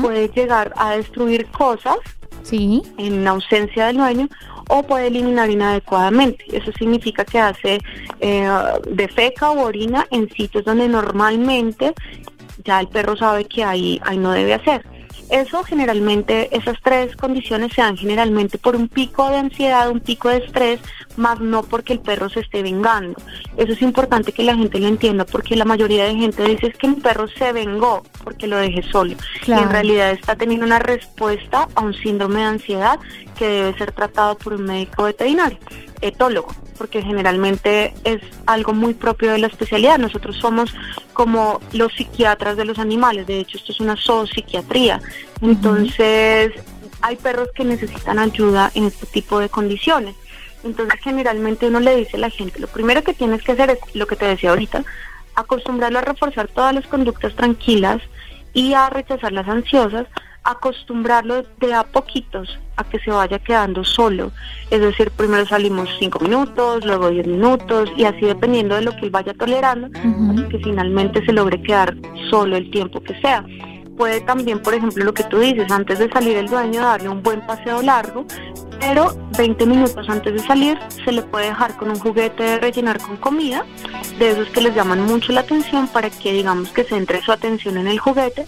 puede 0.00 0.28
llegar 0.28 0.72
a 0.76 0.92
destruir 0.92 1.46
cosas 1.46 1.96
sí. 2.42 2.82
en 2.96 3.26
ausencia 3.26 3.86
del 3.86 3.98
dueño 3.98 4.28
o 4.68 4.82
puede 4.82 5.08
eliminar 5.08 5.50
inadecuadamente. 5.50 6.44
Eso 6.52 6.72
significa 6.78 7.24
que 7.24 7.38
hace 7.38 7.78
eh, 8.20 8.48
defeca 8.90 9.50
o 9.50 9.64
orina 9.64 10.06
en 10.10 10.28
sitios 10.30 10.64
donde 10.64 10.88
normalmente 10.88 11.94
ya 12.64 12.80
el 12.80 12.88
perro 12.88 13.16
sabe 13.16 13.44
que 13.44 13.64
ahí, 13.64 14.00
ahí 14.04 14.18
no 14.18 14.32
debe 14.32 14.54
hacer. 14.54 14.84
Eso 15.30 15.64
generalmente, 15.64 16.54
esas 16.56 16.76
tres 16.82 17.16
condiciones 17.16 17.72
se 17.72 17.82
dan 17.82 17.96
generalmente 17.96 18.58
por 18.58 18.76
un 18.76 18.88
pico 18.88 19.28
de 19.28 19.36
ansiedad, 19.36 19.90
un 19.90 20.00
pico 20.00 20.28
de 20.28 20.38
estrés, 20.38 20.80
más 21.16 21.40
no 21.40 21.62
porque 21.62 21.94
el 21.94 22.00
perro 22.00 22.28
se 22.28 22.40
esté 22.40 22.62
vengando. 22.62 23.20
Eso 23.56 23.72
es 23.72 23.82
importante 23.82 24.32
que 24.32 24.42
la 24.42 24.54
gente 24.54 24.78
lo 24.78 24.86
entienda 24.86 25.24
porque 25.24 25.56
la 25.56 25.64
mayoría 25.64 26.04
de 26.04 26.14
gente 26.14 26.44
dice 26.44 26.68
es 26.68 26.76
que 26.76 26.88
mi 26.88 26.96
perro 26.96 27.26
se 27.28 27.52
vengó 27.52 28.02
porque 28.22 28.46
lo 28.46 28.56
dejé 28.58 28.82
solo. 28.82 29.14
Y 29.46 29.52
en 29.52 29.70
realidad 29.70 30.12
está 30.12 30.36
teniendo 30.36 30.64
una 30.66 30.78
respuesta 30.78 31.68
a 31.74 31.80
un 31.80 31.94
síndrome 31.94 32.40
de 32.40 32.46
ansiedad 32.46 32.98
que 33.38 33.46
debe 33.46 33.78
ser 33.78 33.92
tratado 33.92 34.36
por 34.36 34.54
un 34.54 34.64
médico 34.64 35.04
veterinario, 35.04 35.58
etólogo, 36.00 36.54
porque 36.76 37.02
generalmente 37.02 37.94
es 38.04 38.20
algo 38.46 38.72
muy 38.72 38.94
propio 38.94 39.32
de 39.32 39.38
la 39.38 39.46
especialidad. 39.46 39.98
Nosotros 39.98 40.36
somos 40.36 40.74
como 41.12 41.60
los 41.72 41.92
psiquiatras 41.94 42.56
de 42.56 42.64
los 42.64 42.78
animales, 42.78 43.26
de 43.26 43.40
hecho 43.40 43.58
esto 43.58 43.72
es 43.72 43.80
una 43.80 43.96
zoopsiquiatría. 43.96 45.00
Entonces, 45.40 46.52
hay 47.02 47.16
perros 47.16 47.48
que 47.54 47.64
necesitan 47.64 48.18
ayuda 48.18 48.70
en 48.74 48.84
este 48.84 49.06
tipo 49.06 49.38
de 49.38 49.48
condiciones. 49.48 50.14
Entonces, 50.64 50.98
generalmente 51.02 51.66
uno 51.66 51.80
le 51.80 51.96
dice 51.96 52.16
a 52.16 52.20
la 52.20 52.30
gente, 52.30 52.58
lo 52.58 52.66
primero 52.66 53.04
que 53.04 53.14
tienes 53.14 53.42
que 53.42 53.52
hacer 53.52 53.70
es 53.70 53.78
lo 53.94 54.06
que 54.06 54.16
te 54.16 54.26
decía 54.26 54.50
ahorita, 54.50 54.84
acostumbrarlo 55.34 55.98
a 55.98 56.02
reforzar 56.02 56.48
todas 56.48 56.74
las 56.74 56.86
conductas 56.86 57.34
tranquilas 57.34 58.02
y 58.52 58.72
a 58.72 58.88
rechazar 58.88 59.32
las 59.32 59.46
ansiosas 59.48 60.06
acostumbrarlo 60.46 61.44
de 61.60 61.74
a 61.74 61.82
poquitos 61.82 62.58
a 62.76 62.84
que 62.84 62.98
se 63.00 63.10
vaya 63.10 63.38
quedando 63.38 63.84
solo. 63.84 64.30
Es 64.70 64.80
decir, 64.80 65.10
primero 65.10 65.44
salimos 65.46 65.88
cinco 65.98 66.20
minutos, 66.20 66.84
luego 66.84 67.10
diez 67.10 67.26
minutos 67.26 67.90
y 67.96 68.04
así 68.04 68.20
dependiendo 68.20 68.76
de 68.76 68.82
lo 68.82 68.92
que 68.92 69.06
él 69.06 69.10
vaya 69.10 69.34
tolerando, 69.34 69.88
hasta 69.88 70.48
que 70.48 70.58
finalmente 70.58 71.24
se 71.24 71.32
logre 71.32 71.60
quedar 71.62 71.96
solo 72.30 72.56
el 72.56 72.70
tiempo 72.70 73.02
que 73.02 73.18
sea. 73.20 73.44
Puede 73.96 74.20
también, 74.20 74.60
por 74.60 74.74
ejemplo, 74.74 75.04
lo 75.04 75.14
que 75.14 75.24
tú 75.24 75.38
dices, 75.38 75.70
antes 75.70 75.98
de 75.98 76.10
salir 76.10 76.36
el 76.36 76.48
dueño 76.48 76.82
darle 76.82 77.08
un 77.08 77.22
buen 77.22 77.40
paseo 77.46 77.80
largo, 77.80 78.26
pero 78.78 79.16
20 79.38 79.64
minutos 79.64 80.06
antes 80.08 80.34
de 80.34 80.38
salir 80.40 80.78
se 81.02 81.12
le 81.12 81.22
puede 81.22 81.46
dejar 81.46 81.76
con 81.78 81.90
un 81.90 81.98
juguete 81.98 82.42
de 82.42 82.58
rellenar 82.58 83.00
con 83.00 83.16
comida, 83.16 83.64
de 84.18 84.30
esos 84.30 84.48
que 84.50 84.60
les 84.60 84.74
llaman 84.74 85.00
mucho 85.06 85.32
la 85.32 85.40
atención 85.40 85.88
para 85.88 86.10
que 86.10 86.32
digamos 86.32 86.70
que 86.70 86.84
centre 86.84 87.22
su 87.22 87.32
atención 87.32 87.78
en 87.78 87.88
el 87.88 87.98
juguete 87.98 88.44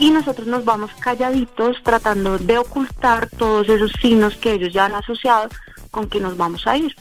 y 0.00 0.10
nosotros 0.10 0.48
nos 0.48 0.64
vamos 0.64 0.90
calladitos 0.98 1.76
tratando 1.84 2.38
de 2.38 2.58
ocultar 2.58 3.28
todos 3.28 3.68
esos 3.68 3.92
signos 4.00 4.34
que 4.36 4.54
ellos 4.54 4.72
ya 4.72 4.86
han 4.86 4.94
asociado 4.94 5.50
con 5.90 6.08
que 6.08 6.18
nos 6.18 6.36
vamos 6.36 6.66
a 6.66 6.76
ir. 6.76 6.96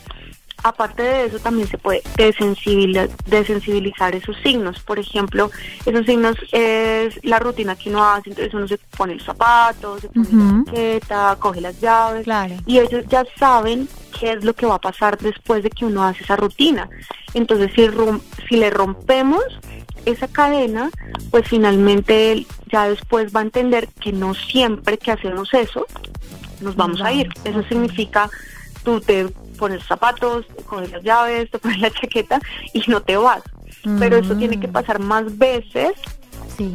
Aparte 0.61 1.03
de 1.03 1.25
eso, 1.27 1.39
también 1.39 1.69
se 1.69 1.77
puede 1.77 2.03
desensibilizar, 2.17 4.13
esos 4.13 4.35
signos. 4.43 4.81
Por 4.81 4.99
ejemplo, 4.99 5.49
esos 5.85 6.05
signos 6.05 6.35
es 6.51 7.17
la 7.23 7.39
rutina 7.39 7.77
que 7.77 7.89
uno 7.89 8.03
hace, 8.03 8.31
entonces 8.31 8.53
uno 8.53 8.67
se 8.67 8.77
pone 8.97 9.13
el 9.13 9.21
zapato, 9.21 9.97
se 10.01 10.09
pone 10.09 10.27
la 10.33 10.63
chaqueta, 10.65 11.37
coge 11.39 11.61
las 11.61 11.79
llaves, 11.79 12.27
y 12.65 12.79
ellos 12.79 13.05
ya 13.07 13.23
saben 13.37 13.87
qué 14.19 14.33
es 14.33 14.43
lo 14.43 14.53
que 14.53 14.65
va 14.65 14.75
a 14.75 14.81
pasar 14.81 15.17
después 15.17 15.63
de 15.63 15.69
que 15.69 15.85
uno 15.85 16.03
hace 16.03 16.25
esa 16.25 16.35
rutina. 16.35 16.89
Entonces, 17.33 17.71
si, 17.73 17.87
si 18.49 18.57
le 18.57 18.69
rompemos 18.69 19.45
esa 20.05 20.27
cadena, 20.27 20.89
pues 21.31 21.47
finalmente 21.47 22.31
él 22.31 22.47
ya 22.71 22.87
después 22.87 23.33
va 23.35 23.41
a 23.41 23.43
entender 23.43 23.87
que 23.99 24.11
no 24.11 24.33
siempre 24.33 24.97
que 24.97 25.11
hacemos 25.11 25.53
eso 25.53 25.85
nos 26.61 26.75
vamos 26.75 27.01
a 27.01 27.11
ir. 27.11 27.29
Eso 27.43 27.63
significa 27.63 28.29
tú 28.83 28.99
te 29.01 29.27
pones 29.57 29.83
zapatos, 29.85 30.47
te 30.47 30.63
pones 30.63 30.91
las 30.91 31.03
llaves, 31.03 31.49
te 31.51 31.59
pones 31.59 31.79
la 31.79 31.91
chaqueta 31.91 32.39
y 32.73 32.83
no 32.87 33.01
te 33.01 33.17
vas. 33.17 33.43
Pero 33.97 34.17
eso 34.17 34.35
tiene 34.35 34.59
que 34.59 34.67
mm. 34.67 34.71
pasar 34.71 34.99
más 34.99 35.37
veces 35.37 35.93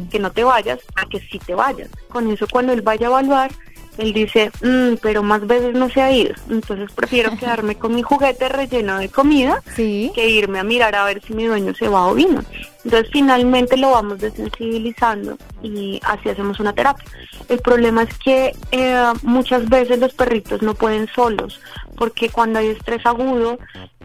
que 0.09 0.19
no 0.19 0.31
te 0.31 0.43
vayas 0.43 0.79
a 0.95 1.05
que 1.05 1.19
sí 1.19 1.39
te 1.39 1.53
vayas. 1.53 1.89
Con 2.09 2.31
eso 2.31 2.47
cuando 2.51 2.73
él 2.73 2.81
vaya 2.81 3.07
a 3.07 3.09
evaluar, 3.09 3.51
él 3.97 4.13
dice, 4.13 4.51
mm, 4.61 4.97
pero 5.01 5.23
más 5.23 5.45
veces 5.45 5.73
no 5.73 5.89
se 5.89 6.01
ha 6.01 6.11
ido, 6.11 6.33
entonces 6.49 6.91
prefiero 6.93 7.35
quedarme 7.39 7.75
con 7.75 7.95
mi 7.95 8.01
juguete 8.01 8.49
relleno 8.49 8.97
de 8.99 9.09
comida 9.09 9.61
que 9.75 10.29
irme 10.29 10.59
a 10.59 10.63
mirar 10.63 10.95
a 10.95 11.05
ver 11.05 11.21
si 11.21 11.33
mi 11.33 11.45
dueño 11.45 11.73
se 11.73 11.87
va 11.87 12.07
o 12.07 12.13
vino. 12.13 12.43
Entonces 12.83 13.09
finalmente 13.11 13.77
lo 13.77 13.91
vamos 13.91 14.19
desensibilizando 14.19 15.37
y 15.63 15.99
así 16.03 16.29
hacemos 16.29 16.59
una 16.59 16.73
terapia. 16.73 17.03
El 17.49 17.59
problema 17.59 18.03
es 18.03 18.15
que 18.19 18.55
eh, 18.71 19.13
muchas 19.23 19.67
veces 19.67 19.99
los 19.99 20.13
perritos 20.13 20.61
no 20.61 20.75
pueden 20.75 21.07
solos, 21.07 21.59
porque 21.97 22.29
cuando 22.29 22.59
hay 22.59 22.67
estrés 22.67 23.03
agudo, 23.05 23.57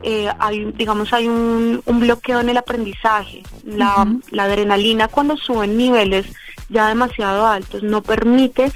eh, 0.02 0.28
hay, 0.38 0.72
digamos, 0.72 1.12
hay 1.12 1.28
un, 1.28 1.82
bloqueo 1.86 2.40
en 2.40 2.48
el 2.48 2.56
aprendizaje. 2.56 3.42
La, 3.64 4.06
la 4.30 4.44
adrenalina 4.44 5.08
cuando 5.08 5.36
suben 5.36 5.76
niveles 5.76 6.26
ya 6.70 6.88
demasiado 6.88 7.46
altos 7.46 7.82
no 7.82 8.00
permite 8.00 8.72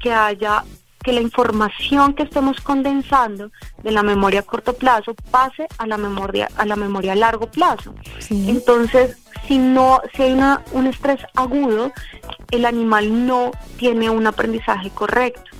que 0.00 0.12
haya 0.12 0.64
que 1.02 1.12
la 1.12 1.20
información 1.20 2.14
que 2.14 2.24
estemos 2.24 2.60
condensando 2.60 3.50
de 3.82 3.92
la 3.92 4.02
memoria 4.02 4.40
a 4.40 4.42
corto 4.42 4.72
plazo 4.74 5.14
pase 5.30 5.66
a 5.78 5.86
la 5.86 5.96
memoria 5.96 6.48
a 6.56 6.66
la 6.66 6.76
memoria 6.76 7.12
a 7.12 7.16
largo 7.16 7.46
plazo. 7.50 7.94
Entonces, 8.30 9.16
si 9.46 9.58
no 9.58 10.00
si 10.14 10.22
hay 10.22 10.32
una, 10.32 10.62
un 10.72 10.86
estrés 10.86 11.20
agudo, 11.34 11.92
el 12.50 12.64
animal 12.64 13.26
no 13.26 13.52
tiene 13.76 14.10
un 14.10 14.26
aprendizaje 14.26 14.90
correcto. 14.90 15.50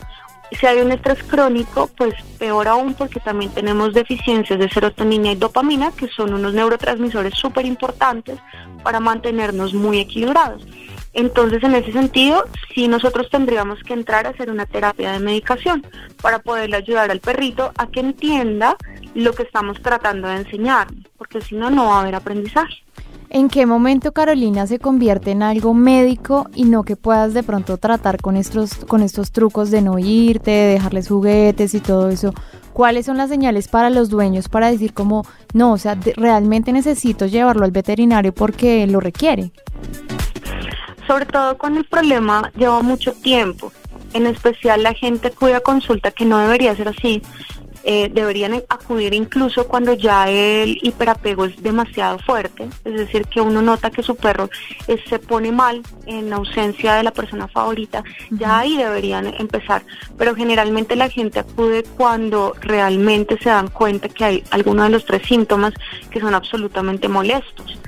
Si 0.59 0.67
hay 0.67 0.81
un 0.81 0.93
estrés 0.93 1.23
crónico, 1.25 1.91
pues 1.97 2.15
peor 2.39 2.69
aún 2.69 2.95
porque 2.95 3.21
también 3.21 3.53
tenemos 3.53 3.93
deficiencias 3.93 4.59
de 4.59 4.71
serotonina 4.71 5.31
y 5.33 5.37
dopamina, 5.37 5.93
que 5.93 6.09
son 6.09 6.33
unos 6.33 6.55
neurotransmisores 6.55 7.35
súper 7.35 7.67
importantes 7.67 8.39
para 8.83 8.99
mantenernos 8.99 9.75
muy 9.75 9.99
equilibrados. 9.99 10.67
Entonces, 11.13 11.63
en 11.63 11.75
ese 11.75 11.93
sentido, 11.93 12.45
sí 12.75 12.89
nosotros 12.89 13.29
tendríamos 13.31 13.83
que 13.83 13.95
entrar 13.95 14.27
a 14.27 14.31
hacer 14.31 14.51
una 14.51 14.67
terapia 14.67 15.13
de 15.13 15.19
medicación 15.19 15.87
para 16.21 16.39
poderle 16.39 16.77
ayudar 16.77 17.11
al 17.11 17.21
perrito 17.21 17.73
a 17.77 17.87
que 17.87 18.01
entienda 18.01 18.77
lo 19.15 19.33
que 19.33 19.43
estamos 19.43 19.81
tratando 19.83 20.29
de 20.29 20.37
enseñar, 20.37 20.89
porque 21.17 21.41
si 21.41 21.55
no, 21.55 21.71
no 21.71 21.87
va 21.87 21.99
a 21.99 22.01
haber 22.03 22.15
aprendizaje. 22.15 22.85
¿En 23.31 23.49
qué 23.49 23.67
momento 23.67 24.13
Carolina 24.13 24.67
se 24.67 24.79
convierte 24.79 25.33
en 25.33 25.43
algo 25.43 25.75
médico 25.75 26.49
y 26.55 26.65
no 26.65 26.83
que 26.83 26.97
puedas 26.97 27.35
de 27.35 27.43
pronto 27.43 27.77
tratar 27.77 28.23
con 28.23 28.37
estos, 28.37 28.75
con 28.87 29.03
estos 29.03 29.33
trucos 29.33 29.71
de 29.71 29.83
no 29.83 29.99
irte, 29.99 30.51
de 30.51 30.73
dejarles 30.73 31.09
juguetes 31.09 31.75
y 31.75 31.81
todo 31.81 32.09
eso? 32.09 32.33
¿Cuáles 32.73 33.05
son 33.05 33.19
las 33.19 33.29
señales 33.29 33.69
para 33.69 33.91
los 33.91 34.09
dueños 34.09 34.49
para 34.49 34.71
decir 34.71 34.95
como, 34.95 35.27
no, 35.53 35.73
o 35.73 35.79
sea, 35.79 35.99
realmente 36.17 36.73
necesito 36.73 37.27
llevarlo 37.27 37.65
al 37.65 37.71
veterinario 37.71 38.33
porque 38.33 38.87
lo 38.87 38.99
requiere? 38.99 39.53
Sobre 41.09 41.25
todo 41.27 41.57
cuando 41.57 41.81
el 41.81 41.87
problema 41.87 42.53
lleva 42.55 42.83
mucho 42.83 43.15
tiempo, 43.15 43.73
en 44.13 44.27
especial 44.27 44.83
la 44.83 44.93
gente 44.93 45.31
cuya 45.31 45.61
consulta 45.61 46.11
que 46.11 46.27
no 46.27 46.39
debería 46.39 46.77
ser 46.77 46.89
así, 46.89 47.23
eh, 47.85 48.11
deberían 48.13 48.53
acudir 48.69 49.15
incluso 49.15 49.67
cuando 49.67 49.95
ya 49.95 50.29
el 50.29 50.79
hiperapego 50.83 51.47
es 51.47 51.63
demasiado 51.63 52.19
fuerte, 52.19 52.69
es 52.85 52.95
decir, 52.95 53.25
que 53.27 53.41
uno 53.41 53.63
nota 53.63 53.91
que 53.91 54.03
su 54.03 54.17
perro 54.17 54.51
eh, 54.87 55.03
se 55.09 55.19
pone 55.19 55.51
mal 55.51 55.81
en 56.05 56.31
ausencia 56.31 56.97
de 56.97 57.05
la 57.05 57.13
persona 57.13 57.49
favorita, 57.49 58.05
ya 58.31 58.59
ahí 58.59 58.77
deberían 58.77 59.29
empezar, 59.39 59.85
pero 60.19 60.35
generalmente 60.35 60.95
la 60.97 61.09
gente 61.09 61.39
acude 61.39 61.85
cuando 61.97 62.55
realmente 62.61 63.39
se 63.39 63.49
dan 63.49 63.69
cuenta 63.69 64.11
que 64.11 64.25
hay 64.25 64.45
alguno 64.51 64.83
de 64.83 64.91
los 64.91 65.07
tres 65.07 65.23
síntomas 65.27 65.73
que 66.11 66.21
son 66.21 66.35
absolutamente 66.35 67.09
molestos 67.09 67.79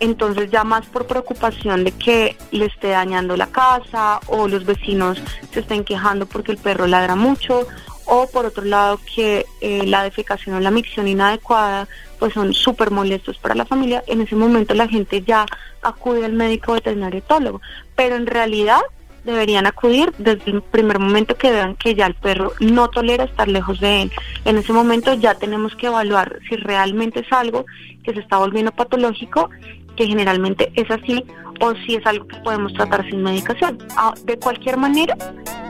entonces 0.00 0.50
ya 0.50 0.64
más 0.64 0.86
por 0.86 1.06
preocupación 1.06 1.84
de 1.84 1.92
que 1.92 2.36
le 2.50 2.66
esté 2.66 2.88
dañando 2.88 3.36
la 3.36 3.46
casa 3.46 4.20
o 4.26 4.48
los 4.48 4.64
vecinos 4.64 5.22
se 5.52 5.60
estén 5.60 5.84
quejando 5.84 6.26
porque 6.26 6.52
el 6.52 6.58
perro 6.58 6.86
ladra 6.86 7.14
mucho 7.14 7.66
o 8.06 8.28
por 8.28 8.46
otro 8.46 8.64
lado 8.64 9.00
que 9.14 9.46
eh, 9.60 9.86
la 9.86 10.02
defecación 10.02 10.56
o 10.56 10.60
la 10.60 10.70
micción 10.70 11.08
inadecuada 11.08 11.88
pues 12.18 12.32
son 12.32 12.54
súper 12.54 12.90
molestos 12.90 13.36
para 13.38 13.54
la 13.54 13.66
familia, 13.66 14.02
en 14.06 14.20
ese 14.20 14.36
momento 14.36 14.74
la 14.74 14.88
gente 14.88 15.22
ya 15.22 15.44
acude 15.82 16.24
al 16.24 16.32
médico 16.32 16.72
veterinario 16.72 17.18
etólogo, 17.18 17.60
pero 17.94 18.16
en 18.16 18.26
realidad 18.26 18.80
deberían 19.26 19.66
acudir 19.66 20.12
desde 20.18 20.52
el 20.52 20.62
primer 20.62 20.98
momento 20.98 21.36
que 21.36 21.50
vean 21.50 21.74
que 21.74 21.94
ya 21.94 22.06
el 22.06 22.14
perro 22.14 22.52
no 22.60 22.88
tolera 22.88 23.24
estar 23.24 23.48
lejos 23.48 23.80
de 23.80 24.02
él. 24.02 24.12
En 24.44 24.56
ese 24.56 24.72
momento 24.72 25.12
ya 25.14 25.34
tenemos 25.34 25.74
que 25.74 25.88
evaluar 25.88 26.38
si 26.48 26.56
realmente 26.56 27.20
es 27.20 27.32
algo 27.32 27.66
que 28.04 28.14
se 28.14 28.20
está 28.20 28.38
volviendo 28.38 28.70
patológico 28.70 29.50
que 29.96 30.06
generalmente 30.06 30.72
es 30.74 30.90
así, 30.90 31.24
o 31.60 31.74
si 31.86 31.94
es 31.96 32.06
algo 32.06 32.26
que 32.26 32.36
podemos 32.38 32.72
tratar 32.74 33.08
sin 33.08 33.22
medicación. 33.22 33.78
Ah, 33.96 34.14
de 34.24 34.38
cualquier 34.38 34.76
manera, 34.76 35.16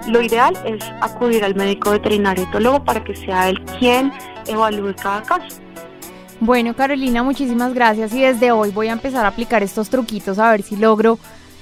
lo 0.09 0.21
ideal 0.21 0.54
es 0.64 0.85
acudir 1.00 1.45
al 1.45 1.54
médico 1.54 1.90
veterinario 1.90 2.45
etólogo 2.45 2.85
para 2.85 3.02
que 3.02 3.14
sea 3.14 3.49
él 3.49 3.62
quien 3.78 4.12
evalúe 4.47 4.95
cada 5.00 5.23
caso. 5.23 5.61
Bueno, 6.40 6.75
Carolina, 6.75 7.23
muchísimas 7.23 7.73
gracias 7.73 8.12
y 8.12 8.21
desde 8.21 8.52
hoy 8.52 8.71
voy 8.71 8.88
a 8.88 8.92
empezar 8.92 9.25
a 9.25 9.28
aplicar 9.28 9.62
estos 9.62 9.88
truquitos 9.88 10.38
a 10.38 10.50
ver 10.50 10.62
si 10.62 10.76
logro 10.76 11.18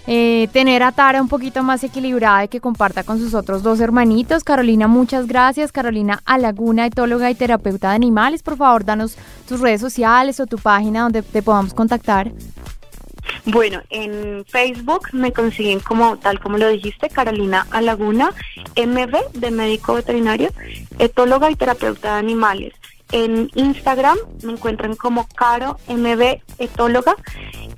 eh, 0.06 0.48
tener 0.52 0.82
a 0.82 0.92
Tara 0.92 1.22
un 1.22 1.28
poquito 1.28 1.62
más 1.62 1.82
equilibrada 1.82 2.44
y 2.44 2.48
que 2.48 2.60
comparta 2.60 3.04
con 3.04 3.18
sus 3.18 3.34
otros 3.34 3.62
dos 3.62 3.80
hermanitos. 3.80 4.44
Carolina, 4.44 4.86
muchas 4.86 5.26
gracias. 5.26 5.72
Carolina 5.72 6.20
Alaguna, 6.24 6.86
etóloga 6.86 7.30
y 7.30 7.34
terapeuta 7.34 7.90
de 7.90 7.96
animales. 7.96 8.42
Por 8.42 8.56
favor, 8.56 8.84
danos 8.84 9.16
tus 9.48 9.60
redes 9.60 9.80
sociales 9.80 10.40
o 10.40 10.46
tu 10.46 10.58
página 10.58 11.02
donde 11.02 11.22
te 11.22 11.42
podamos 11.42 11.72
contactar. 11.74 12.32
Bueno, 13.46 13.82
en 13.90 14.44
Facebook 14.46 15.08
me 15.12 15.32
consiguen 15.32 15.80
como, 15.80 16.16
tal 16.18 16.40
como 16.40 16.58
lo 16.58 16.68
dijiste, 16.68 17.08
Carolina 17.10 17.66
Alaguna, 17.70 18.30
MV 18.76 19.32
de 19.34 19.50
médico 19.50 19.94
veterinario, 19.94 20.50
etóloga 20.98 21.50
y 21.50 21.56
terapeuta 21.56 22.14
de 22.14 22.18
animales. 22.18 22.74
En 23.14 23.48
Instagram 23.54 24.18
me 24.42 24.54
encuentran 24.54 24.96
como 24.96 25.28
Caro 25.36 25.78
MB 25.88 26.40
Etóloga 26.58 27.14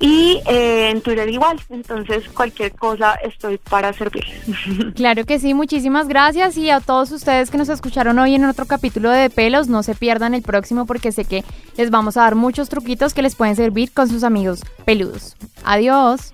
y 0.01 0.41
eh, 0.49 0.89
en 0.91 1.03
Twitter 1.03 1.29
igual. 1.29 1.61
Entonces, 1.69 2.27
cualquier 2.31 2.73
cosa 2.73 3.15
estoy 3.17 3.59
para 3.59 3.93
servirles. 3.93 4.41
Claro 4.97 5.27
que 5.27 5.39
sí, 5.39 5.53
muchísimas 5.53 6.09
gracias. 6.09 6.57
Y 6.57 6.71
a 6.71 6.81
todos 6.81 7.13
ustedes 7.13 7.51
que 7.51 7.59
nos 7.59 7.69
escucharon 7.69 8.19
hoy 8.19 8.35
en 8.35 8.47
otro 8.47 8.65
capítulo 8.65 9.11
de 9.11 9.29
Pelos, 9.29 9.69
no 9.69 9.83
se 9.83 9.95
pierdan 9.95 10.33
el 10.33 10.41
próximo 10.41 10.87
porque 10.87 11.13
sé 11.13 11.27
que 11.27 11.45
les 11.77 11.91
vamos 11.91 12.17
a 12.17 12.23
dar 12.23 12.35
muchos 12.35 12.71
truquitos 12.71 13.13
que 13.13 13.21
les 13.21 13.35
pueden 13.35 13.57
servir 13.57 13.93
con 13.93 14.09
sus 14.09 14.25
amigos 14.25 14.63
peludos. 14.87 15.37
Adiós. 15.65 16.33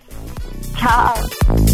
Chao. 0.79 1.72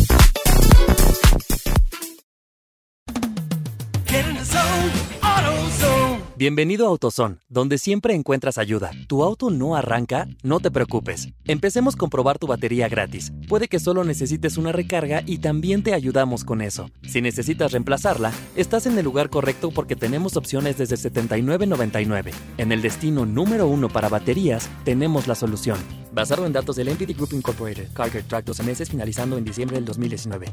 Bienvenido 6.39 6.87
a 6.87 6.91
AutoZone, 6.91 7.39
donde 7.49 7.79
siempre 7.79 8.15
encuentras 8.15 8.59
ayuda. 8.59 8.93
¿Tu 9.09 9.25
auto 9.25 9.51
no 9.51 9.75
arranca? 9.75 10.29
No 10.45 10.61
te 10.61 10.71
preocupes. 10.71 11.31
Empecemos 11.45 11.97
con 11.97 12.11
probar 12.11 12.39
tu 12.39 12.47
batería 12.47 12.89
gratis. 12.89 13.33
Puede 13.49 13.67
que 13.67 13.81
solo 13.81 14.05
necesites 14.05 14.57
una 14.57 14.71
recarga 14.71 15.25
y 15.27 15.39
también 15.39 15.83
te 15.83 15.95
ayudamos 15.95 16.45
con 16.45 16.63
eso. 16.63 16.93
Si 17.03 17.21
necesitas 17.21 17.73
reemplazarla, 17.73 18.33
estás 18.55 18.87
en 18.87 18.97
el 18.97 19.05
lugar 19.05 19.31
correcto 19.31 19.73
porque 19.73 19.97
tenemos 19.97 20.37
opciones 20.37 20.79
desde 20.79 20.95
$79.99. 20.95 22.31
En 22.57 22.71
el 22.71 22.83
destino 22.83 23.27
número 23.27 23.67
uno 23.67 23.89
para 23.89 24.09
baterías, 24.09 24.71
tenemos 24.85 25.27
la 25.27 25.35
solución. 25.35 25.79
Basado 26.13 26.47
en 26.47 26.53
datos 26.53 26.77
del 26.77 26.87
NPD 26.87 27.17
Group 27.17 27.33
Incorporated, 27.33 27.93
Carger 27.95 28.23
Track 28.23 28.45
12 28.45 28.63
meses 28.63 28.89
finalizando 28.89 29.37
en 29.39 29.45
diciembre 29.45 29.75
del 29.75 29.87
2019. 29.87 30.53